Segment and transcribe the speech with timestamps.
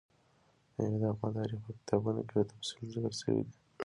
[0.75, 3.55] مېوې د افغان تاریخ په کتابونو کې په تفصیل ذکر شوي دي.